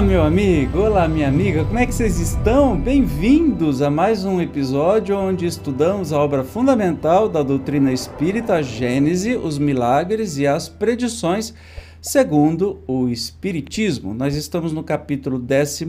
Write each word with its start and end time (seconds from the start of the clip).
Olá, 0.00 0.08
meu 0.08 0.22
amigo, 0.22 0.78
olá, 0.78 1.06
minha 1.06 1.28
amiga, 1.28 1.62
como 1.62 1.78
é 1.78 1.84
que 1.84 1.94
vocês 1.94 2.18
estão? 2.18 2.74
Bem-vindos 2.74 3.82
a 3.82 3.90
mais 3.90 4.24
um 4.24 4.40
episódio 4.40 5.14
onde 5.14 5.44
estudamos 5.44 6.10
a 6.10 6.18
obra 6.18 6.42
fundamental 6.42 7.28
da 7.28 7.42
doutrina 7.42 7.92
espírita, 7.92 8.54
a 8.54 8.62
Gênese, 8.62 9.36
os 9.36 9.58
milagres 9.58 10.38
e 10.38 10.46
as 10.46 10.70
predições 10.70 11.52
segundo 12.00 12.78
o 12.86 13.10
Espiritismo. 13.10 14.14
Nós 14.14 14.34
estamos 14.36 14.72
no 14.72 14.82
capítulo 14.82 15.38
13, 15.38 15.84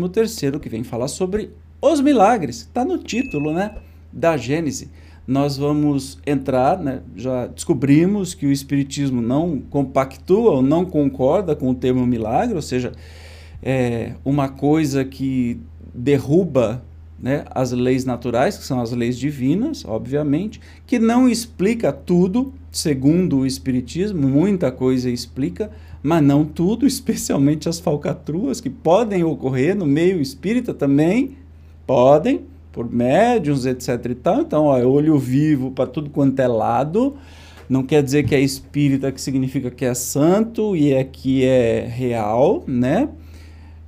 que 0.62 0.68
vem 0.68 0.84
falar 0.84 1.08
sobre 1.08 1.50
os 1.82 2.02
milagres, 2.02 2.58
está 2.58 2.84
no 2.84 2.98
título 2.98 3.54
né, 3.54 3.76
da 4.12 4.36
Gênese. 4.36 4.92
Nós 5.26 5.56
vamos 5.56 6.20
entrar, 6.28 6.78
né, 6.78 7.00
já 7.16 7.48
descobrimos 7.48 8.34
que 8.34 8.46
o 8.46 8.52
Espiritismo 8.52 9.22
não 9.22 9.62
compactua 9.70 10.52
ou 10.52 10.62
não 10.62 10.84
concorda 10.84 11.56
com 11.56 11.70
o 11.70 11.76
termo 11.76 12.06
milagre, 12.06 12.56
ou 12.56 12.62
seja, 12.62 12.92
é, 13.62 14.14
uma 14.24 14.50
coisa 14.50 15.06
que 15.06 15.60
derruba 15.94 16.84
né, 17.22 17.46
as 17.52 17.72
leis 17.72 18.04
naturais, 18.04 18.58
que 18.58 18.64
são 18.64 18.82
as 18.82 18.92
leis 18.92 19.18
divinas, 19.18 19.86
obviamente, 19.86 20.60
que 20.88 20.98
não 20.98 21.30
explica 21.30 21.94
tudo, 21.94 22.54
segundo 22.72 23.40
o 23.40 23.46
Espiritismo, 23.46 24.28
muita 24.28 24.72
coisa 24.72 25.10
explica, 25.10 25.70
mas 26.02 26.24
não 26.24 26.44
tudo, 26.44 26.86
especialmente 26.88 27.70
as 27.70 27.80
falcatruas 27.80 28.60
que 28.60 28.70
podem 28.70 29.24
ocorrer 29.24 29.76
no 29.76 29.86
meio 29.86 30.20
espírita 30.20 30.74
também, 30.74 31.38
podem, 31.86 32.42
por 32.72 32.90
médiums, 32.90 33.66
etc 33.66 34.04
e 34.10 34.16
tal. 34.16 34.42
Então, 34.42 34.64
ó, 34.66 34.80
olho 34.80 35.18
vivo 35.20 35.72
para 35.72 35.86
tudo 35.86 36.10
quanto 36.10 36.40
é 36.40 36.48
lado, 36.48 37.16
não 37.70 37.84
quer 37.84 38.02
dizer 38.02 38.24
que 38.24 38.34
é 38.34 38.40
espírita, 38.40 39.12
que 39.12 39.22
significa 39.22 39.70
que 39.70 39.86
é 39.86 39.94
santo 39.94 40.76
e 40.76 40.92
é 40.92 41.04
que 41.04 41.44
é 41.46 41.86
real, 41.86 42.64
né? 42.68 43.10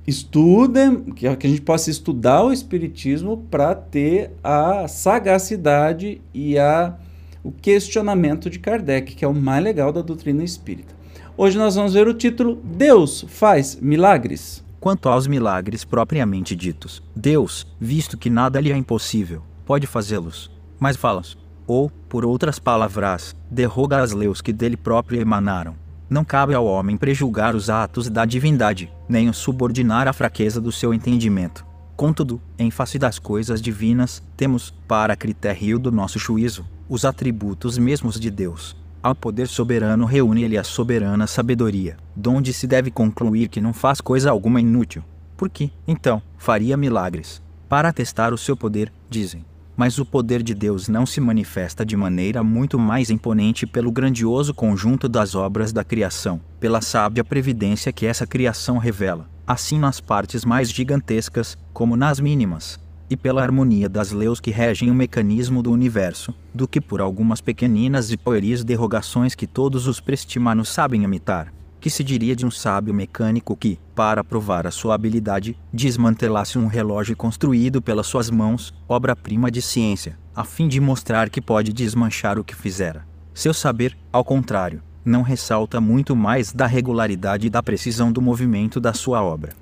Estudem, 0.06 1.04
que 1.12 1.26
a 1.26 1.36
gente 1.40 1.62
possa 1.62 1.90
estudar 1.90 2.44
o 2.44 2.52
Espiritismo 2.52 3.46
para 3.50 3.74
ter 3.74 4.32
a 4.42 4.86
sagacidade 4.86 6.20
e 6.32 6.58
a, 6.58 6.94
o 7.42 7.50
questionamento 7.50 8.50
de 8.50 8.58
Kardec, 8.58 9.14
que 9.14 9.24
é 9.24 9.28
o 9.28 9.34
mais 9.34 9.64
legal 9.64 9.92
da 9.92 10.02
doutrina 10.02 10.44
espírita. 10.44 10.94
Hoje 11.36 11.58
nós 11.58 11.74
vamos 11.74 11.94
ver 11.94 12.06
o 12.06 12.14
título 12.14 12.56
Deus 12.62 13.24
faz 13.28 13.76
milagres. 13.76 14.62
Quanto 14.78 15.08
aos 15.08 15.26
milagres 15.26 15.84
propriamente 15.84 16.54
ditos, 16.54 17.02
Deus, 17.16 17.66
visto 17.80 18.18
que 18.18 18.28
nada 18.28 18.60
lhe 18.60 18.70
é 18.70 18.76
impossível, 18.76 19.42
pode 19.64 19.86
fazê-los, 19.86 20.50
mas 20.78 20.96
fala-os. 20.96 21.38
Ou, 21.66 21.90
por 22.10 22.26
outras 22.26 22.58
palavras, 22.58 23.34
derroga 23.50 24.02
as 24.02 24.12
leis 24.12 24.42
que 24.42 24.52
dele 24.52 24.76
próprio 24.76 25.18
emanaram 25.18 25.83
não 26.08 26.24
cabe 26.24 26.54
ao 26.54 26.66
homem 26.66 26.96
prejulgar 26.96 27.54
os 27.54 27.70
atos 27.70 28.08
da 28.08 28.24
divindade, 28.24 28.92
nem 29.08 29.28
o 29.28 29.34
subordinar 29.34 30.06
a 30.08 30.12
fraqueza 30.12 30.60
do 30.60 30.72
seu 30.72 30.92
entendimento. 30.92 31.64
Contudo, 31.96 32.40
em 32.58 32.70
face 32.70 32.98
das 32.98 33.18
coisas 33.18 33.62
divinas, 33.62 34.22
temos, 34.36 34.70
para 34.88 35.16
critério 35.16 35.78
do 35.78 35.92
nosso 35.92 36.18
juízo, 36.18 36.66
os 36.88 37.04
atributos 37.04 37.78
mesmos 37.78 38.18
de 38.18 38.30
Deus. 38.30 38.76
Ao 39.02 39.14
poder 39.14 39.48
soberano 39.48 40.04
reúne-lhe 40.04 40.58
a 40.58 40.64
soberana 40.64 41.26
sabedoria, 41.26 41.96
donde 42.16 42.52
se 42.52 42.66
deve 42.66 42.90
concluir 42.90 43.48
que 43.48 43.60
não 43.60 43.72
faz 43.72 44.00
coisa 44.00 44.30
alguma 44.30 44.60
inútil. 44.60 45.04
Por 45.36 45.50
que, 45.50 45.70
então, 45.86 46.22
faria 46.38 46.76
milagres? 46.76 47.42
Para 47.68 47.88
atestar 47.88 48.32
o 48.32 48.38
seu 48.38 48.56
poder, 48.56 48.92
dizem. 49.10 49.44
Mas 49.76 49.98
o 49.98 50.06
poder 50.06 50.42
de 50.42 50.54
Deus 50.54 50.88
não 50.88 51.04
se 51.04 51.20
manifesta 51.20 51.84
de 51.84 51.96
maneira 51.96 52.42
muito 52.44 52.78
mais 52.78 53.10
imponente 53.10 53.66
pelo 53.66 53.90
grandioso 53.90 54.54
conjunto 54.54 55.08
das 55.08 55.34
obras 55.34 55.72
da 55.72 55.82
criação, 55.82 56.40
pela 56.60 56.80
sábia 56.80 57.24
previdência 57.24 57.92
que 57.92 58.06
essa 58.06 58.26
criação 58.26 58.78
revela, 58.78 59.28
assim 59.46 59.78
nas 59.78 60.00
partes 60.00 60.44
mais 60.44 60.70
gigantescas, 60.70 61.58
como 61.72 61.96
nas 61.96 62.20
mínimas, 62.20 62.78
e 63.10 63.16
pela 63.16 63.42
harmonia 63.42 63.88
das 63.88 64.12
leis 64.12 64.38
que 64.38 64.52
regem 64.52 64.90
o 64.90 64.94
mecanismo 64.94 65.62
do 65.62 65.72
universo, 65.72 66.32
do 66.54 66.68
que 66.68 66.80
por 66.80 67.00
algumas 67.00 67.40
pequeninas 67.40 68.12
e 68.12 68.16
pueris 68.16 68.62
derrogações 68.62 69.34
que 69.34 69.46
todos 69.46 69.88
os 69.88 69.98
prestimanos 69.98 70.68
sabem 70.68 71.02
imitar 71.02 71.52
que 71.84 71.90
se 71.90 72.02
diria 72.02 72.34
de 72.34 72.46
um 72.46 72.50
sábio 72.50 72.94
mecânico 72.94 73.54
que, 73.54 73.78
para 73.94 74.24
provar 74.24 74.66
a 74.66 74.70
sua 74.70 74.94
habilidade, 74.94 75.54
desmantelasse 75.70 76.58
um 76.58 76.66
relógio 76.66 77.14
construído 77.14 77.82
pelas 77.82 78.06
suas 78.06 78.30
mãos, 78.30 78.72
obra-prima 78.88 79.50
de 79.50 79.60
ciência, 79.60 80.18
a 80.34 80.44
fim 80.44 80.66
de 80.66 80.80
mostrar 80.80 81.28
que 81.28 81.42
pode 81.42 81.74
desmanchar 81.74 82.38
o 82.38 82.42
que 82.42 82.56
fizera. 82.56 83.06
Seu 83.34 83.52
saber, 83.52 83.94
ao 84.10 84.24
contrário, 84.24 84.82
não 85.04 85.20
ressalta 85.20 85.78
muito 85.78 86.16
mais 86.16 86.54
da 86.54 86.66
regularidade 86.66 87.48
e 87.48 87.50
da 87.50 87.62
precisão 87.62 88.10
do 88.10 88.22
movimento 88.22 88.80
da 88.80 88.94
sua 88.94 89.22
obra. 89.22 89.52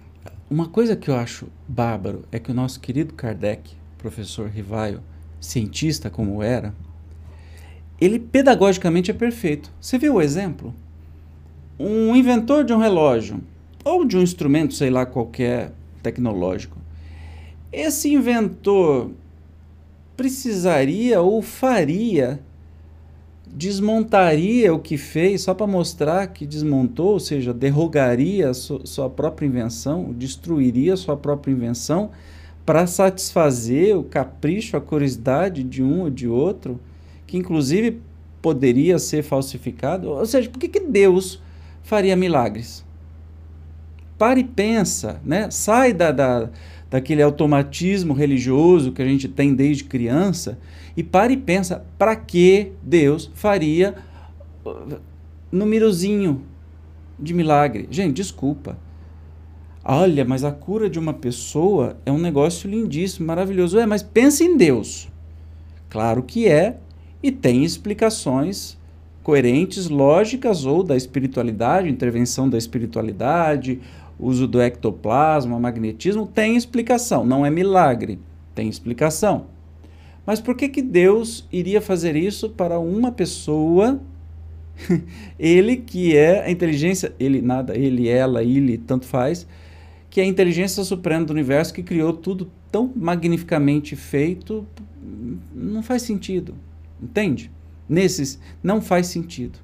Uma 0.49 0.69
coisa 0.69 0.95
que 0.95 1.11
eu 1.11 1.17
acho 1.17 1.49
bárbaro 1.67 2.23
é 2.31 2.39
que 2.39 2.53
o 2.53 2.55
nosso 2.55 2.79
querido 2.79 3.15
Kardec, 3.15 3.73
professor 3.99 4.49
Rivaio, 4.49 5.03
cientista 5.41 6.09
como 6.09 6.41
era, 6.41 6.73
ele 8.01 8.21
pedagogicamente 8.21 9.11
é 9.11 9.15
perfeito. 9.15 9.73
Você 9.81 9.99
viu 9.99 10.15
o 10.15 10.23
exemplo? 10.23 10.73
Um 11.83 12.15
inventor 12.15 12.65
de 12.65 12.73
um 12.73 12.79
relógio 12.79 13.41
ou 13.85 14.05
de 14.05 14.17
um 14.17 14.23
instrumento, 14.23 14.75
sei 14.75 14.89
lá, 14.89 15.05
qualquer 15.05 15.73
tecnológico, 16.03 16.79
esse 17.73 18.13
inventor 18.13 19.11
precisaria 20.17 21.21
ou 21.21 21.43
faria, 21.43 22.39
desmontaria 23.47 24.73
o 24.73 24.79
que 24.79 24.97
fez 24.97 25.43
só 25.43 25.55
para 25.55 25.67
mostrar 25.67 26.29
que 26.29 26.47
desmontou, 26.47 27.13
ou 27.13 27.21
seja, 27.21 27.53
derrogaria 27.53 28.53
sua 28.55 29.11
própria 29.11 29.47
invenção, 29.47 30.13
destruiria 30.13 30.97
sua 30.97 31.17
própria 31.17 31.53
invenção 31.53 32.11
para 32.65 32.87
satisfazer 32.87 33.99
o 33.99 34.05
capricho, 34.05 34.77
a 34.77 34.81
curiosidade 34.81 35.65
de 35.65 35.83
um 35.83 36.03
ou 36.03 36.11
de 36.11 36.29
outro, 36.29 36.79
que 37.27 37.37
inclusive 37.37 38.01
poderia 38.41 38.99
ser 38.99 39.23
falsificado. 39.23 40.11
Ou 40.11 40.27
seja, 40.27 40.49
por 40.49 40.61
que, 40.61 40.69
que 40.69 40.81
Deus 40.81 41.41
faria 41.83 42.17
milagres. 42.17 42.85
Pare 44.19 44.41
e 44.41 44.45
pensa, 44.45 45.21
né? 45.25 45.51
sai 45.51 45.93
da, 45.93 46.13
da, 46.13 46.51
daquele 46.91 47.23
automatismo 47.23 48.13
religioso 48.13 48.93
que 48.93 49.03
a 49.03 49.07
gente 49.07 49.29
tem 49.29 49.55
desde 49.55 49.85
criança 49.85 50.59
e 50.97 51.03
pare 51.03 51.35
e 51.35 51.39
pensa 51.39 51.85
para 51.99 52.15
que 52.15 52.73
Deus 52.83 53.31
faria 53.35 53.95
uh, 54.65 54.99
númerozinho 55.51 56.43
de 57.19 57.35
milagre. 57.35 57.89
Gente, 57.91 58.17
desculpa. 58.17 58.79
Olha, 59.85 60.25
mas 60.25 60.45
a 60.45 60.53
cura 60.53 60.89
de 60.89 60.99
uma 60.99 61.13
pessoa 61.13 61.97
é 62.07 62.13
um 62.13 62.19
negócio 62.19 62.71
lindíssimo, 62.71 63.27
maravilhoso. 63.27 63.79
É, 63.79 63.87
mas 63.87 64.03
pense 64.03 64.45
em 64.45 64.57
Deus. 64.57 65.09
Claro 65.91 66.23
que 66.23 66.47
é, 66.47 66.79
e 67.23 67.33
tem 67.33 67.65
explicações 67.65 68.79
coerentes, 69.23 69.89
lógicas 69.89 70.65
ou 70.65 70.83
da 70.83 70.97
espiritualidade, 70.97 71.89
intervenção 71.89 72.49
da 72.49 72.59
espiritualidade, 72.59 73.81
uso 74.19 74.47
do 74.47 74.61
ectoplasma, 74.61 75.59
magnetismo, 75.59 76.27
tem 76.27 76.57
explicação, 76.57 77.25
não 77.25 77.45
é 77.45 77.51
milagre, 77.51 78.19
tem 78.55 78.69
explicação. 78.69 79.47
Mas 80.25 80.41
por 80.41 80.55
que, 80.55 80.69
que 80.69 80.83
Deus 80.83 81.47
iria 81.53 81.81
fazer 81.81 82.15
isso 82.15 82.51
para 82.51 82.79
uma 82.79 83.11
pessoa? 83.11 84.01
ele 85.39 85.77
que 85.77 86.17
é 86.17 86.45
a 86.45 86.51
inteligência, 86.51 87.13
ele 87.19 87.43
nada, 87.43 87.77
ele, 87.77 88.09
ela, 88.09 88.43
ele, 88.43 88.79
tanto 88.79 89.07
faz, 89.07 89.47
que 90.09 90.21
é 90.21 90.25
a 90.25 90.27
inteligência 90.27 90.85
suprema 90.85 91.25
do 91.25 91.33
universo 91.33 91.75
que 91.75 91.83
criou 91.83 92.13
tudo 92.13 92.51
tão 92.71 92.91
magnificamente 92.95 93.97
feito, 93.97 94.67
não 95.55 95.83
faz 95.83 96.03
sentido, 96.03 96.55
entende? 97.03 97.51
Nesses 97.89 98.39
não 98.63 98.81
faz 98.81 99.07
sentido. 99.09 99.59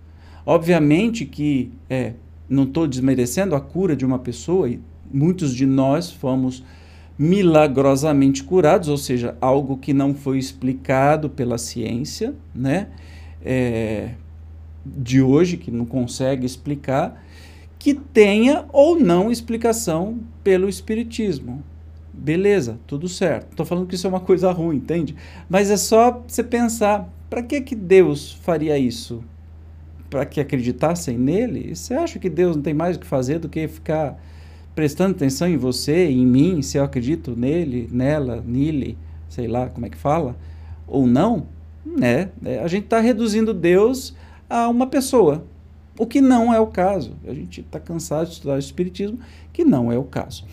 Obviamente 0.44 1.24
que 1.24 1.70
é, 1.90 2.14
não 2.48 2.64
estou 2.64 2.86
desmerecendo 2.86 3.54
a 3.54 3.60
cura 3.60 3.94
de 3.94 4.06
uma 4.06 4.18
pessoa, 4.18 4.68
e 4.68 4.80
muitos 5.12 5.54
de 5.54 5.66
nós 5.66 6.10
fomos 6.10 6.64
milagrosamente 7.18 8.44
curados, 8.44 8.88
ou 8.88 8.96
seja, 8.96 9.36
algo 9.40 9.76
que 9.76 9.92
não 9.92 10.14
foi 10.14 10.38
explicado 10.38 11.28
pela 11.28 11.58
ciência, 11.58 12.34
né? 12.54 12.88
É, 13.42 14.10
de 14.84 15.20
hoje, 15.20 15.56
que 15.56 15.70
não 15.70 15.84
consegue 15.84 16.46
explicar, 16.46 17.22
que 17.78 17.94
tenha 17.94 18.64
ou 18.72 18.98
não 18.98 19.30
explicação 19.30 20.18
pelo 20.42 20.68
Espiritismo. 20.68 21.62
Beleza, 22.12 22.80
tudo 22.86 23.08
certo. 23.08 23.50
Estou 23.50 23.64
falando 23.66 23.86
que 23.86 23.94
isso 23.94 24.06
é 24.06 24.10
uma 24.10 24.20
coisa 24.20 24.50
ruim, 24.50 24.76
entende? 24.76 25.14
Mas 25.48 25.70
é 25.70 25.76
só 25.76 26.22
você 26.26 26.42
pensar 26.42 27.08
para 27.28 27.42
que, 27.42 27.60
que 27.60 27.74
Deus 27.74 28.32
faria 28.32 28.78
isso? 28.78 29.22
Para 30.08 30.24
que 30.24 30.40
acreditassem 30.40 31.18
nele? 31.18 31.74
Você 31.74 31.94
acha 31.94 32.18
que 32.18 32.30
Deus 32.30 32.56
não 32.56 32.62
tem 32.62 32.74
mais 32.74 32.96
o 32.96 33.00
que 33.00 33.06
fazer 33.06 33.38
do 33.38 33.48
que 33.48 33.68
ficar 33.68 34.18
prestando 34.74 35.16
atenção 35.16 35.48
em 35.48 35.56
você, 35.56 36.06
em 36.06 36.24
mim, 36.24 36.62
se 36.62 36.78
eu 36.78 36.84
acredito 36.84 37.34
nele, 37.36 37.88
nela, 37.90 38.42
nele, 38.46 38.96
sei 39.28 39.48
lá 39.48 39.68
como 39.68 39.86
é 39.86 39.90
que 39.90 39.96
fala, 39.96 40.36
ou 40.86 41.06
não? 41.06 41.48
Né? 41.84 42.30
É, 42.44 42.60
a 42.60 42.68
gente 42.68 42.84
está 42.84 43.00
reduzindo 43.00 43.52
Deus 43.52 44.14
a 44.48 44.68
uma 44.68 44.86
pessoa, 44.86 45.44
o 45.98 46.06
que 46.06 46.20
não 46.20 46.54
é 46.54 46.60
o 46.60 46.68
caso. 46.68 47.16
A 47.26 47.34
gente 47.34 47.60
está 47.60 47.80
cansado 47.80 48.28
de 48.28 48.34
estudar 48.34 48.54
o 48.54 48.58
Espiritismo, 48.58 49.18
que 49.52 49.64
não 49.64 49.90
é 49.90 49.98
o 49.98 50.04
caso. 50.04 50.44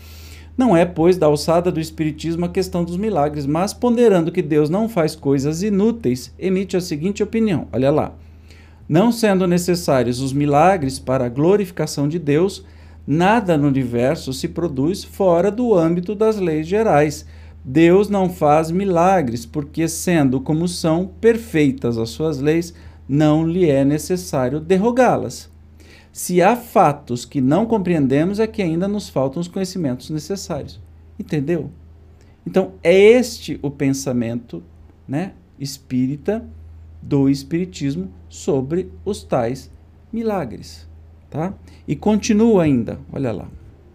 Não 0.56 0.74
é, 0.74 0.86
pois, 0.86 1.18
da 1.18 1.26
alçada 1.26 1.70
do 1.70 1.78
Espiritismo 1.78 2.46
a 2.46 2.48
questão 2.48 2.82
dos 2.82 2.96
milagres, 2.96 3.44
mas 3.44 3.74
ponderando 3.74 4.32
que 4.32 4.40
Deus 4.40 4.70
não 4.70 4.88
faz 4.88 5.14
coisas 5.14 5.62
inúteis, 5.62 6.32
emite 6.38 6.76
a 6.76 6.80
seguinte 6.80 7.22
opinião: 7.22 7.68
olha 7.72 7.90
lá. 7.90 8.14
Não 8.88 9.10
sendo 9.10 9.48
necessários 9.48 10.20
os 10.20 10.32
milagres 10.32 10.98
para 10.98 11.26
a 11.26 11.28
glorificação 11.28 12.08
de 12.08 12.20
Deus, 12.20 12.64
nada 13.04 13.58
no 13.58 13.66
universo 13.66 14.32
se 14.32 14.46
produz 14.46 15.02
fora 15.02 15.50
do 15.50 15.74
âmbito 15.74 16.14
das 16.14 16.36
leis 16.36 16.66
gerais. 16.68 17.26
Deus 17.64 18.08
não 18.08 18.30
faz 18.30 18.70
milagres, 18.70 19.44
porque, 19.44 19.88
sendo 19.88 20.40
como 20.40 20.68
são 20.68 21.10
perfeitas 21.20 21.98
as 21.98 22.10
suas 22.10 22.40
leis, 22.40 22.72
não 23.08 23.46
lhe 23.46 23.68
é 23.68 23.84
necessário 23.84 24.60
derrogá-las. 24.60 25.50
Se 26.16 26.40
há 26.40 26.56
fatos 26.56 27.26
que 27.26 27.42
não 27.42 27.66
compreendemos, 27.66 28.40
é 28.40 28.46
que 28.46 28.62
ainda 28.62 28.88
nos 28.88 29.06
faltam 29.06 29.38
os 29.38 29.48
conhecimentos 29.48 30.08
necessários. 30.08 30.80
Entendeu? 31.18 31.70
Então, 32.46 32.72
é 32.82 32.98
este 32.98 33.60
o 33.60 33.70
pensamento 33.70 34.62
né, 35.06 35.34
espírita 35.60 36.42
do 37.02 37.28
Espiritismo 37.28 38.10
sobre 38.30 38.90
os 39.04 39.22
tais 39.22 39.70
milagres. 40.10 40.88
Tá? 41.28 41.52
E 41.86 41.94
continua 41.94 42.62
ainda, 42.62 42.98
olha 43.12 43.30
lá. 43.30 43.46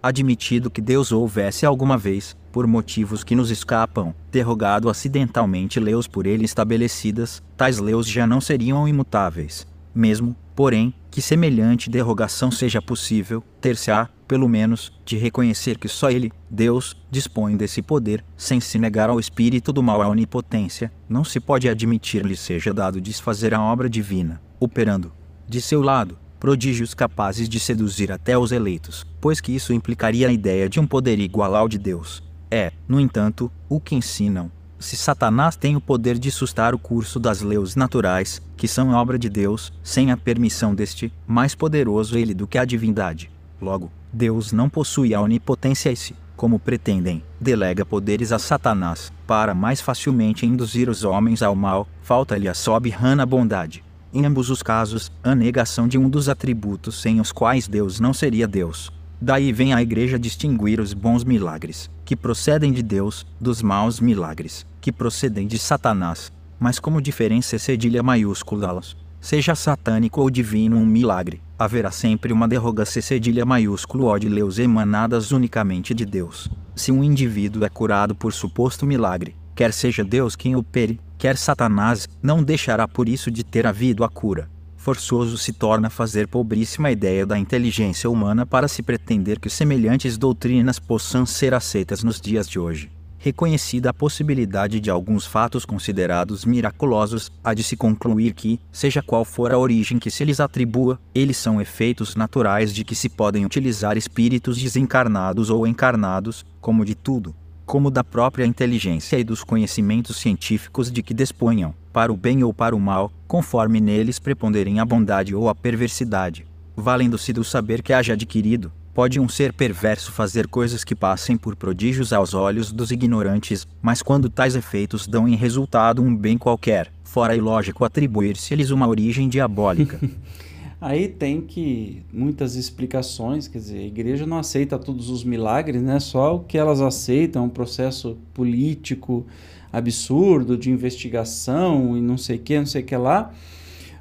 Admitido 0.03 0.69
que 0.69 0.79
Deus 0.79 1.11
houvesse 1.11 1.65
alguma 1.65 1.97
vez, 1.97 2.37
por 2.51 2.67
motivos 2.67 3.23
que 3.23 3.33
nos 3.33 3.49
escapam, 3.49 4.13
derrogado 4.31 4.91
acidentalmente 4.91 5.79
leis 5.79 6.05
por 6.05 6.27
ele 6.27 6.45
estabelecidas, 6.45 7.41
tais 7.57 7.79
leis 7.79 8.07
já 8.07 8.27
não 8.27 8.39
seriam 8.39 8.87
imutáveis. 8.87 9.65
Mesmo, 9.93 10.35
porém, 10.61 10.93
que 11.09 11.23
semelhante 11.23 11.89
derrogação 11.89 12.51
seja 12.51 12.79
possível, 12.79 13.43
ter-se-á, 13.59 14.07
pelo 14.27 14.47
menos, 14.47 14.93
de 15.03 15.17
reconhecer 15.17 15.75
que 15.75 15.87
só 15.87 16.11
Ele, 16.11 16.31
Deus, 16.47 16.95
dispõe 17.09 17.57
desse 17.57 17.81
poder, 17.81 18.23
sem 18.37 18.59
se 18.59 18.77
negar 18.77 19.09
ao 19.09 19.19
espírito 19.19 19.73
do 19.73 19.81
mal 19.81 20.03
a 20.03 20.07
onipotência, 20.07 20.93
não 21.09 21.23
se 21.23 21.39
pode 21.39 21.67
admitir-lhe 21.67 22.35
seja 22.35 22.71
dado 22.71 23.01
desfazer 23.01 23.55
a 23.55 23.59
obra 23.59 23.89
divina, 23.89 24.39
operando, 24.59 25.11
de 25.49 25.59
seu 25.59 25.81
lado, 25.81 26.15
prodígios 26.39 26.93
capazes 26.93 27.49
de 27.49 27.59
seduzir 27.59 28.11
até 28.11 28.37
os 28.37 28.51
eleitos, 28.51 29.03
pois 29.19 29.41
que 29.41 29.55
isso 29.55 29.73
implicaria 29.73 30.27
a 30.27 30.31
ideia 30.31 30.69
de 30.69 30.79
um 30.79 30.85
poder 30.85 31.17
igual 31.17 31.55
ao 31.55 31.67
de 31.67 31.79
Deus. 31.79 32.21
É, 32.51 32.71
no 32.87 32.99
entanto, 32.99 33.51
o 33.67 33.79
que 33.79 33.95
ensinam, 33.95 34.51
se 34.81 34.97
Satanás 34.97 35.55
tem 35.55 35.75
o 35.75 35.81
poder 35.81 36.17
de 36.17 36.31
sustar 36.31 36.73
o 36.73 36.79
curso 36.79 37.19
das 37.19 37.41
leis 37.41 37.75
naturais, 37.75 38.41
que 38.57 38.67
são 38.67 38.91
obra 38.91 39.17
de 39.17 39.29
Deus, 39.29 39.71
sem 39.83 40.11
a 40.11 40.17
permissão 40.17 40.73
deste, 40.73 41.13
mais 41.27 41.55
poderoso 41.55 42.17
ele 42.17 42.33
do 42.33 42.47
que 42.47 42.57
a 42.57 42.65
divindade. 42.65 43.31
Logo, 43.61 43.91
Deus 44.11 44.51
não 44.51 44.69
possui 44.69 45.13
a 45.13 45.21
onipotência 45.21 45.91
e 45.91 45.95
se, 45.95 46.15
como 46.35 46.59
pretendem, 46.59 47.23
delega 47.39 47.85
poderes 47.85 48.31
a 48.31 48.39
Satanás, 48.39 49.13
para 49.27 49.53
mais 49.53 49.79
facilmente 49.79 50.45
induzir 50.45 50.89
os 50.89 51.03
homens 51.03 51.43
ao 51.43 51.55
mal, 51.55 51.87
falta-lhe 52.01 52.49
a 52.49 52.53
soberana 52.53 53.25
bondade. 53.25 53.83
Em 54.13 54.25
ambos 54.25 54.49
os 54.49 54.61
casos, 54.61 55.11
a 55.23 55.33
negação 55.33 55.87
de 55.87 55.97
um 55.97 56.09
dos 56.09 56.27
atributos 56.27 56.99
sem 56.99 57.21
os 57.21 57.31
quais 57.31 57.67
Deus 57.67 57.99
não 57.99 58.13
seria 58.13 58.47
Deus. 58.47 58.91
Daí 59.23 59.53
vem 59.53 59.71
a 59.71 59.81
Igreja 59.83 60.17
distinguir 60.17 60.79
os 60.79 60.93
bons 60.93 61.23
milagres, 61.23 61.91
que 62.03 62.15
procedem 62.15 62.73
de 62.73 62.81
Deus, 62.81 63.23
dos 63.39 63.61
maus 63.61 63.99
milagres, 63.99 64.65
que 64.81 64.91
procedem 64.91 65.45
de 65.45 65.59
Satanás, 65.59 66.33
mas 66.59 66.79
como 66.79 66.99
diferença 66.99 67.55
é 67.55 67.59
cedilha 67.59 68.01
maiúscula, 68.01 68.81
seja 69.19 69.53
satânico 69.53 70.21
ou 70.21 70.29
divino 70.31 70.75
um 70.75 70.85
milagre, 70.87 71.39
haverá 71.57 71.91
sempre 71.91 72.33
uma 72.33 72.47
derrogação 72.47 72.99
cedilha 72.99 73.45
maiúsculo 73.45 74.05
ou 74.05 74.17
de 74.17 74.27
leus 74.27 74.57
emanadas 74.57 75.31
unicamente 75.31 75.93
de 75.93 76.03
Deus. 76.03 76.49
Se 76.75 76.91
um 76.91 77.03
indivíduo 77.03 77.63
é 77.63 77.69
curado 77.69 78.15
por 78.15 78.33
suposto 78.33 78.87
milagre, 78.87 79.35
quer 79.53 79.71
seja 79.71 80.03
Deus 80.03 80.35
quem 80.35 80.55
opere, 80.55 80.99
quer 81.19 81.37
Satanás, 81.37 82.09
não 82.23 82.41
deixará 82.41 82.87
por 82.87 83.07
isso 83.07 83.29
de 83.29 83.43
ter 83.43 83.67
havido 83.67 84.03
a 84.03 84.09
cura. 84.09 84.49
Forçoso 84.81 85.37
se 85.37 85.53
torna 85.53 85.91
fazer 85.91 86.27
pobríssima 86.27 86.87
a 86.87 86.91
ideia 86.91 87.23
da 87.23 87.37
inteligência 87.37 88.09
humana 88.09 88.47
para 88.47 88.67
se 88.67 88.81
pretender 88.81 89.39
que 89.39 89.47
semelhantes 89.47 90.17
doutrinas 90.17 90.79
possam 90.79 91.23
ser 91.23 91.53
aceitas 91.53 92.03
nos 92.03 92.19
dias 92.19 92.49
de 92.49 92.57
hoje. 92.57 92.91
Reconhecida 93.19 93.91
a 93.91 93.93
possibilidade 93.93 94.79
de 94.79 94.89
alguns 94.89 95.23
fatos 95.23 95.65
considerados 95.65 96.45
miraculosos, 96.45 97.31
há 97.43 97.53
de 97.53 97.61
se 97.61 97.77
concluir 97.77 98.33
que, 98.33 98.59
seja 98.71 99.03
qual 99.03 99.23
for 99.23 99.51
a 99.51 99.57
origem 99.59 99.99
que 99.99 100.09
se 100.09 100.25
lhes 100.25 100.39
atribua, 100.39 100.99
eles 101.13 101.37
são 101.37 101.61
efeitos 101.61 102.15
naturais 102.15 102.73
de 102.73 102.83
que 102.83 102.95
se 102.95 103.07
podem 103.07 103.45
utilizar 103.45 103.97
espíritos 103.97 104.59
desencarnados 104.59 105.51
ou 105.51 105.67
encarnados, 105.67 106.43
como 106.59 106.83
de 106.83 106.95
tudo, 106.95 107.35
como 107.67 107.91
da 107.91 108.03
própria 108.03 108.45
inteligência 108.47 109.19
e 109.19 109.23
dos 109.23 109.43
conhecimentos 109.43 110.17
científicos 110.17 110.91
de 110.91 111.03
que 111.03 111.13
disponham, 111.13 111.75
para 111.91 112.11
o 112.11 112.17
bem 112.17 112.43
ou 112.43 112.53
para 112.53 112.75
o 112.75 112.79
mal, 112.79 113.11
conforme 113.27 113.79
neles 113.79 114.19
preponderem 114.19 114.79
a 114.79 114.85
bondade 114.85 115.35
ou 115.35 115.49
a 115.49 115.55
perversidade, 115.55 116.45
valendo-se 116.75 117.33
do 117.33 117.43
saber 117.43 117.81
que 117.81 117.93
haja 117.93 118.13
adquirido, 118.13 118.71
Pode 118.93 119.21
um 119.21 119.29
ser 119.29 119.53
perverso 119.53 120.11
fazer 120.11 120.47
coisas 120.47 120.83
que 120.83 120.93
passem 120.93 121.37
por 121.37 121.55
prodígios 121.55 122.11
aos 122.11 122.33
olhos 122.33 122.73
dos 122.73 122.91
ignorantes, 122.91 123.65
mas 123.81 124.01
quando 124.01 124.29
tais 124.29 124.53
efeitos 124.53 125.07
dão 125.07 125.29
em 125.29 125.35
resultado 125.35 126.03
um 126.03 126.13
bem 126.13 126.37
qualquer, 126.37 126.91
fora 127.01 127.33
ilógico 127.33 127.85
atribuir-se-lhes 127.85 128.69
uma 128.69 128.85
origem 128.85 129.29
diabólica. 129.29 129.97
Aí 130.81 131.07
tem 131.07 131.39
que 131.41 132.01
muitas 132.11 132.55
explicações, 132.55 133.47
quer 133.47 133.59
dizer, 133.59 133.77
a 133.77 133.85
igreja 133.85 134.25
não 134.25 134.39
aceita 134.39 134.79
todos 134.79 135.11
os 135.11 135.23
milagres, 135.23 135.79
né? 135.79 135.99
Só 135.99 136.37
o 136.37 136.39
que 136.39 136.57
elas 136.57 136.81
aceitam, 136.81 137.45
um 137.45 137.49
processo 137.49 138.17
político 138.33 139.23
absurdo 139.71 140.57
de 140.57 140.71
investigação 140.71 141.95
e 141.95 142.01
não 142.01 142.17
sei 142.17 142.39
que, 142.39 142.57
não 142.57 142.65
sei 142.65 142.81
que 142.81 142.97
lá. 142.97 143.31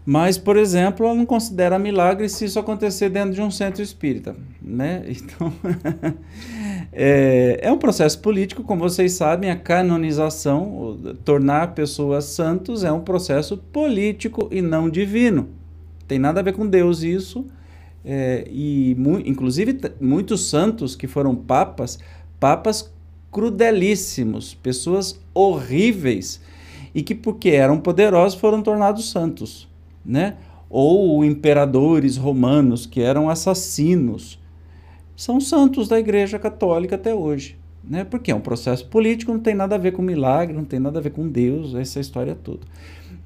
Mas, 0.07 0.39
por 0.39 0.57
exemplo, 0.57 1.05
ela 1.05 1.15
não 1.15 1.27
considera 1.27 1.79
milagre 1.79 2.31
se 2.31 2.47
isso 2.47 2.59
acontecer 2.59 3.11
dentro 3.11 3.35
de 3.35 3.43
um 3.43 3.51
centro 3.51 3.83
espírita, 3.83 4.35
né? 4.63 5.05
Então, 5.07 5.53
é, 6.91 7.61
é, 7.63 7.71
um 7.71 7.77
processo 7.77 8.19
político, 8.21 8.63
como 8.63 8.81
vocês 8.81 9.13
sabem, 9.13 9.51
a 9.51 9.57
canonização, 9.57 10.99
tornar 11.27 11.75
pessoas 11.75 12.25
santos 12.25 12.85
é 12.85 12.91
um 12.91 13.01
processo 13.01 13.59
político 13.59 14.49
e 14.51 14.63
não 14.63 14.89
divino. 14.89 15.60
Tem 16.11 16.19
nada 16.19 16.41
a 16.41 16.43
ver 16.43 16.55
com 16.55 16.67
Deus 16.67 17.05
isso. 17.05 17.47
É, 18.05 18.45
e, 18.51 18.97
mu 18.99 19.21
inclusive, 19.21 19.79
muitos 20.01 20.49
santos 20.49 20.97
que 20.97 21.07
foram 21.07 21.37
papas, 21.37 22.01
papas 22.41 22.93
crudelíssimos, 23.31 24.53
pessoas 24.53 25.21
horríveis, 25.33 26.41
e 26.93 27.01
que, 27.01 27.15
porque 27.15 27.51
eram 27.51 27.79
poderosos, 27.79 28.41
foram 28.41 28.61
tornados 28.61 29.09
santos 29.09 29.69
né? 30.05 30.37
ou 30.69 31.25
imperadores 31.25 32.17
romanos 32.17 32.87
que 32.87 33.01
eram 33.01 33.31
assassinos, 33.31 34.37
são 35.15 35.41
santos 35.41 35.87
da 35.87 36.01
Igreja 36.01 36.41
Católica 36.41 36.97
até 36.97 37.15
hoje. 37.15 37.57
Né? 37.85 38.03
Porque 38.03 38.33
é 38.33 38.35
um 38.35 38.41
processo 38.41 38.85
político, 38.89 39.31
não 39.31 39.39
tem 39.39 39.55
nada 39.55 39.77
a 39.77 39.79
ver 39.79 39.93
com 39.93 40.03
milagre, 40.03 40.57
não 40.57 40.65
tem 40.65 40.81
nada 40.81 40.99
a 40.99 41.03
ver 41.03 41.11
com 41.11 41.29
Deus, 41.29 41.73
essa 41.77 42.01
história 42.01 42.35
toda. 42.35 42.67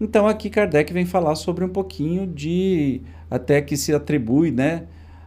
Então 0.01 0.27
aqui 0.27 0.51
Kardec 0.51 0.93
vem 0.93 1.07
falar 1.07 1.35
sobre 1.35 1.65
um 1.65 1.69
pouquinho 1.69 2.27
de 2.27 3.01
até 3.31 3.61
que 3.61 3.77
se 3.77 3.95
atribui 3.95 4.51
né, 4.51 4.85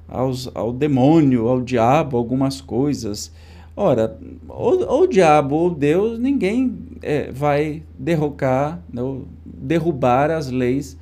aos, 0.07 0.49
ao 0.53 0.71
demônio, 0.71 1.47
ao 1.47 1.61
diabo, 1.61 2.17
algumas 2.17 2.61
coisas. 2.61 3.31
Ora, 3.75 4.17
ou, 4.49 4.85
ou 4.87 5.03
o 5.03 5.07
diabo 5.07 5.55
ou 5.55 5.69
Deus, 5.69 6.17
ninguém 6.17 6.75
é, 7.01 7.31
vai 7.31 7.83
derrocar, 7.97 8.81
né, 8.91 9.01
derrubar 9.45 10.31
as 10.31 10.49
leis 10.49 10.97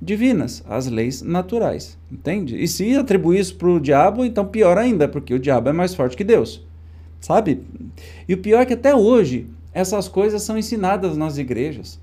divinas, 0.00 0.62
as 0.68 0.86
leis 0.86 1.22
naturais, 1.22 1.98
entende? 2.10 2.62
E 2.62 2.68
se 2.68 2.94
atribuir 2.94 3.40
isso 3.40 3.56
para 3.56 3.68
o 3.68 3.80
diabo, 3.80 4.24
então 4.24 4.46
pior 4.46 4.76
ainda, 4.76 5.08
porque 5.08 5.34
o 5.34 5.38
diabo 5.38 5.70
é 5.70 5.72
mais 5.72 5.94
forte 5.94 6.16
que 6.16 6.24
Deus, 6.24 6.64
sabe? 7.20 7.62
E 8.28 8.34
o 8.34 8.38
pior 8.38 8.60
é 8.60 8.66
que 8.66 8.74
até 8.74 8.94
hoje 8.94 9.46
essas 9.72 10.08
coisas 10.08 10.42
são 10.42 10.58
ensinadas 10.58 11.16
nas 11.16 11.38
igrejas. 11.38 12.00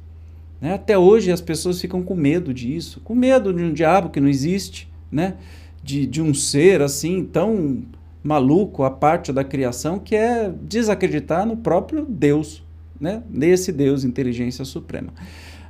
Né? 0.62 0.76
Até 0.76 0.96
hoje 0.96 1.32
as 1.32 1.42
pessoas 1.42 1.82
ficam 1.82 2.04
com 2.04 2.14
medo 2.14 2.54
disso, 2.54 3.02
com 3.04 3.16
medo 3.16 3.52
de 3.52 3.64
um 3.64 3.74
diabo 3.74 4.12
que 4.12 4.22
não 4.22 4.30
existe, 4.30 4.88
né? 5.12 5.36
de, 5.84 6.06
de 6.06 6.22
um 6.22 6.34
ser 6.34 6.82
assim 6.82 7.26
tão 7.26 7.82
maluco, 8.24 8.84
a 8.84 8.92
parte 8.92 9.34
da 9.34 9.44
criação, 9.44 9.98
que 9.98 10.16
é 10.16 10.54
desacreditar 10.62 11.46
no 11.46 11.58
próprio 11.58 12.06
Deus, 12.08 12.64
né? 13.00 13.24
nesse 13.28 13.72
Deus, 13.72 14.04
inteligência 14.04 14.64
suprema. 14.64 15.12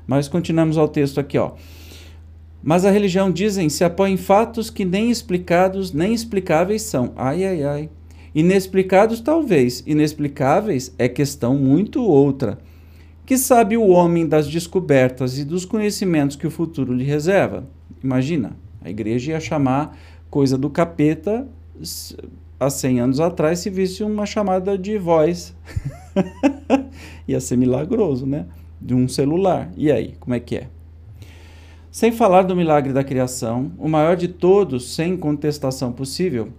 Mas 0.05 0.27
continuamos 0.27 0.77
ao 0.77 0.89
texto 0.89 1.19
aqui, 1.19 1.37
ó. 1.37 1.53
Mas 2.61 2.85
a 2.85 2.91
religião, 2.91 3.31
dizem, 3.31 3.69
se 3.69 3.83
apoia 3.83 4.11
em 4.11 4.17
fatos 4.17 4.69
que 4.69 4.85
nem 4.85 5.09
explicados 5.09 5.93
nem 5.93 6.13
explicáveis 6.13 6.83
são. 6.83 7.13
Ai, 7.15 7.43
ai, 7.45 7.63
ai. 7.63 7.89
Inexplicados, 8.35 9.19
talvez. 9.19 9.83
Inexplicáveis 9.87 10.93
é 10.97 11.09
questão 11.09 11.55
muito 11.55 12.03
outra. 12.03 12.59
Que 13.31 13.37
sabe 13.37 13.77
o 13.77 13.87
homem 13.87 14.27
das 14.27 14.45
descobertas 14.45 15.39
e 15.39 15.45
dos 15.45 15.63
conhecimentos 15.63 16.35
que 16.35 16.45
o 16.45 16.51
futuro 16.51 16.93
lhe 16.93 17.05
reserva? 17.05 17.63
Imagina, 18.03 18.57
a 18.83 18.89
igreja 18.89 19.31
ia 19.31 19.39
chamar 19.39 19.97
coisa 20.29 20.57
do 20.57 20.69
capeta 20.69 21.47
há 22.59 22.69
100 22.69 22.99
anos 22.99 23.19
atrás, 23.21 23.59
se 23.59 23.69
visse 23.69 24.03
uma 24.03 24.25
chamada 24.25 24.77
de 24.77 24.97
voz. 24.97 25.55
Ia 27.25 27.39
ser 27.39 27.55
milagroso, 27.55 28.25
né? 28.25 28.47
De 28.81 28.93
um 28.93 29.07
celular. 29.07 29.71
E 29.77 29.89
aí, 29.89 30.15
como 30.19 30.35
é 30.35 30.39
que 30.41 30.57
é? 30.57 30.67
Sem 31.89 32.11
falar 32.11 32.41
do 32.41 32.53
milagre 32.53 32.91
da 32.91 33.01
criação, 33.01 33.71
o 33.77 33.87
maior 33.87 34.17
de 34.17 34.27
todos, 34.27 34.93
sem 34.93 35.15
contestação 35.15 35.93
possível, 35.93 36.49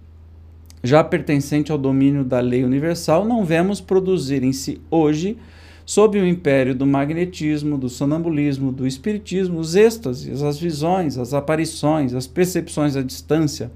já 0.82 1.04
pertencente 1.04 1.70
ao 1.70 1.76
domínio 1.76 2.24
da 2.24 2.40
lei 2.40 2.64
universal, 2.64 3.26
não 3.26 3.44
vemos 3.44 3.78
produzir 3.78 4.42
em 4.42 4.54
si 4.54 4.80
hoje, 4.90 5.36
sob 5.84 6.18
o 6.18 6.26
império 6.26 6.74
do 6.74 6.86
magnetismo, 6.86 7.76
do 7.76 7.88
sonambulismo, 7.88 8.72
do 8.72 8.86
espiritismo, 8.86 9.58
os 9.58 9.74
êxtases, 9.74 10.42
as 10.42 10.58
visões, 10.58 11.18
as 11.18 11.34
aparições, 11.34 12.14
as 12.14 12.26
percepções 12.26 12.96
à 12.96 13.02
distância, 13.02 13.70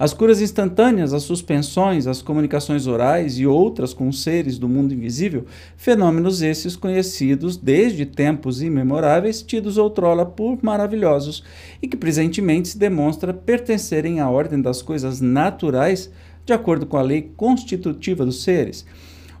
as 0.00 0.14
curas 0.14 0.40
instantâneas, 0.40 1.12
as 1.12 1.24
suspensões, 1.24 2.06
as 2.06 2.22
comunicações 2.22 2.86
orais 2.86 3.38
e 3.38 3.46
outras 3.46 3.92
com 3.92 4.10
seres 4.10 4.58
do 4.58 4.66
mundo 4.66 4.94
invisível, 4.94 5.44
fenômenos 5.76 6.40
esses 6.40 6.74
conhecidos 6.74 7.58
desde 7.58 8.06
tempos 8.06 8.62
imemoráveis, 8.62 9.42
tidos 9.42 9.76
outrora 9.76 10.24
por 10.24 10.58
maravilhosos, 10.62 11.44
e 11.82 11.86
que 11.86 11.98
presentemente 11.98 12.68
se 12.68 12.78
demonstra 12.78 13.34
pertencerem 13.34 14.20
à 14.20 14.30
ordem 14.30 14.62
das 14.62 14.80
coisas 14.80 15.20
naturais, 15.20 16.10
de 16.46 16.54
acordo 16.54 16.86
com 16.86 16.96
a 16.96 17.02
lei 17.02 17.30
constitutiva 17.36 18.24
dos 18.24 18.42
seres. 18.42 18.86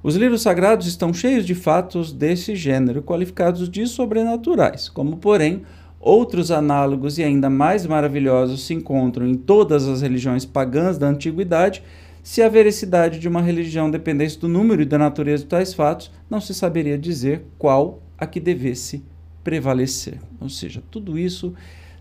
Os 0.02 0.16
livros 0.16 0.42
sagrados 0.42 0.86
estão 0.86 1.12
cheios 1.12 1.44
de 1.44 1.54
fatos 1.54 2.12
desse 2.12 2.56
gênero, 2.56 3.02
qualificados 3.02 3.68
de 3.68 3.86
sobrenaturais, 3.86 4.88
como, 4.88 5.18
porém, 5.18 5.62
Outros 6.00 6.50
análogos 6.50 7.18
e 7.18 7.22
ainda 7.22 7.50
mais 7.50 7.84
maravilhosos 7.84 8.64
se 8.64 8.72
encontram 8.72 9.26
em 9.26 9.34
todas 9.34 9.86
as 9.86 10.00
religiões 10.00 10.46
pagãs 10.46 10.96
da 10.96 11.06
antiguidade. 11.06 11.82
Se 12.22 12.40
a 12.40 12.48
veracidade 12.48 13.18
de 13.18 13.28
uma 13.28 13.42
religião 13.42 13.90
dependesse 13.90 14.38
do 14.38 14.48
número 14.48 14.80
e 14.80 14.86
da 14.86 14.96
natureza 14.96 15.42
de 15.42 15.50
tais 15.50 15.74
fatos, 15.74 16.10
não 16.28 16.40
se 16.40 16.54
saberia 16.54 16.96
dizer 16.96 17.44
qual 17.58 18.02
a 18.16 18.26
que 18.26 18.40
devesse 18.40 19.04
prevalecer. 19.44 20.18
Ou 20.40 20.48
seja, 20.48 20.82
tudo 20.90 21.18
isso 21.18 21.52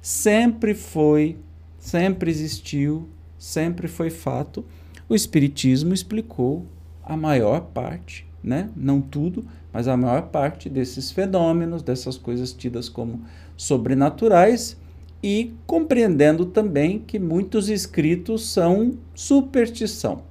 sempre 0.01 0.73
foi, 0.73 1.35
sempre 1.77 2.31
existiu, 2.31 3.09
sempre 3.37 3.89
foi 3.89 4.09
fato. 4.09 4.63
O 5.09 5.15
Espiritismo 5.15 5.93
explicou 5.93 6.65
a 7.09 7.17
maior 7.17 7.61
parte, 7.61 8.27
né? 8.41 8.69
não 8.75 9.01
tudo, 9.01 9.43
mas 9.73 9.87
a 9.87 9.97
maior 9.97 10.27
parte 10.27 10.69
desses 10.69 11.11
fenômenos, 11.11 11.81
dessas 11.81 12.17
coisas 12.17 12.53
tidas 12.53 12.87
como 12.87 13.21
sobrenaturais 13.57 14.77
e 15.21 15.51
compreendendo 15.65 16.45
também 16.45 16.99
que 16.99 17.17
muitos 17.17 17.67
escritos 17.67 18.47
são 18.51 18.93
superstição, 19.15 20.21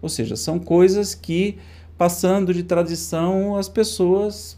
ou 0.00 0.08
seja, 0.08 0.36
são 0.36 0.60
coisas 0.60 1.16
que, 1.16 1.58
passando 1.98 2.54
de 2.54 2.62
tradição, 2.62 3.56
as 3.56 3.68
pessoas, 3.68 4.56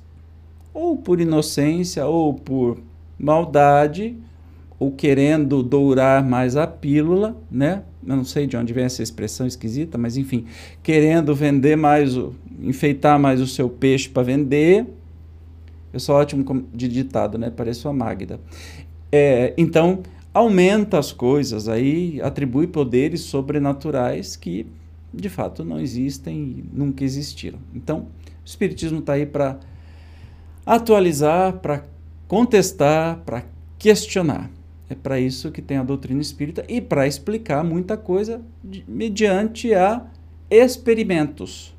ou 0.74 0.96
por 0.96 1.20
inocência, 1.20 2.06
ou 2.06 2.34
por 2.34 2.78
maldade, 3.18 4.16
ou 4.82 4.90
querendo 4.90 5.62
dourar 5.62 6.24
mais 6.24 6.56
a 6.56 6.66
pílula, 6.66 7.40
né? 7.48 7.84
Eu 8.04 8.16
não 8.16 8.24
sei 8.24 8.48
de 8.48 8.56
onde 8.56 8.72
vem 8.72 8.82
essa 8.82 9.00
expressão 9.00 9.46
esquisita, 9.46 9.96
mas 9.96 10.16
enfim, 10.16 10.44
querendo 10.82 11.32
vender 11.36 11.76
mais, 11.76 12.16
o, 12.16 12.34
enfeitar 12.60 13.16
mais 13.16 13.40
o 13.40 13.46
seu 13.46 13.70
peixe 13.70 14.08
para 14.08 14.24
vender, 14.24 14.84
eu 15.92 16.00
sou 16.00 16.16
ótimo 16.16 16.66
de 16.74 16.88
ditado, 16.88 17.38
né? 17.38 17.48
Pareço 17.48 17.88
a 17.88 17.92
Magda. 17.92 18.40
É, 19.12 19.54
então, 19.56 20.00
aumenta 20.34 20.98
as 20.98 21.12
coisas, 21.12 21.68
aí 21.68 22.20
atribui 22.20 22.66
poderes 22.66 23.20
sobrenaturais 23.20 24.34
que, 24.34 24.66
de 25.14 25.28
fato, 25.28 25.64
não 25.64 25.78
existem 25.78 26.34
e 26.34 26.64
nunca 26.72 27.04
existiram. 27.04 27.60
Então, 27.72 28.00
o 28.00 28.44
Espiritismo 28.44 28.98
está 28.98 29.12
aí 29.12 29.26
para 29.26 29.60
atualizar, 30.66 31.52
para 31.58 31.84
contestar, 32.26 33.18
para 33.18 33.44
questionar. 33.78 34.50
É 34.92 34.94
para 34.94 35.18
isso 35.18 35.50
que 35.50 35.62
tem 35.62 35.78
a 35.78 35.82
doutrina 35.82 36.20
espírita 36.20 36.66
e 36.68 36.78
para 36.78 37.06
explicar 37.06 37.64
muita 37.64 37.96
coisa 37.96 38.42
de, 38.62 38.84
mediante 38.86 39.72
a 39.72 40.04
experimentos. 40.50 41.74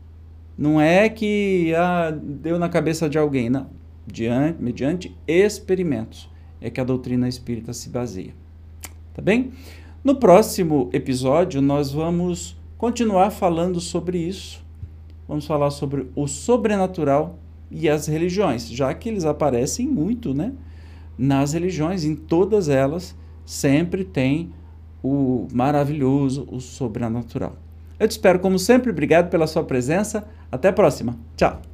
Não 0.58 0.82
é 0.82 1.08
que 1.10 1.72
ah, 1.76 2.10
deu 2.10 2.58
na 2.58 2.68
cabeça 2.70 3.08
de 3.08 3.20
alguém, 3.20 3.52
não 3.52 3.70
diante, 4.08 4.60
mediante 4.60 5.16
experimentos. 5.28 6.28
É 6.60 6.72
que 6.72 6.82
a 6.82 6.84
doutrina 6.84 7.30
espírita 7.30 7.72
se 7.72 7.88
baseia. 7.88 8.34
Tá 9.14 9.22
bem? 9.22 9.52
No 10.04 10.16
próximo 10.16 10.90
episódio, 10.92 11.62
nós 11.62 11.92
vamos 11.92 12.58
continuar 12.80 13.30
falando 13.30 13.80
sobre 13.80 14.18
isso. 14.18 14.66
Vamos 15.28 15.46
falar 15.46 15.70
sobre 15.70 16.08
o 16.16 16.28
sobrenatural 16.28 17.38
e 17.70 17.88
as 17.88 18.08
religiões, 18.08 18.68
já 18.72 18.92
que 18.92 19.08
eles 19.08 19.24
aparecem 19.24 19.88
muito, 19.88 20.34
né? 20.34 20.52
Nas 21.18 21.54
religiões, 21.54 22.04
em 22.04 22.16
todas 22.16 22.70
elas, 22.70 23.16
sempre 23.46 24.04
tem 24.04 24.52
o 25.04 25.48
maravilhoso, 25.54 26.48
o 26.52 26.60
sobrenatural. 26.60 27.58
Eu 28.00 28.08
te 28.08 28.12
espero, 28.12 28.40
como 28.40 28.58
sempre. 28.58 28.92
Obrigado 28.92 29.30
pela 29.30 29.48
sua 29.48 29.64
presença. 29.64 30.28
Até 30.52 30.70
a 30.70 30.74
próxima. 30.74 31.18
Tchau. 31.36 31.73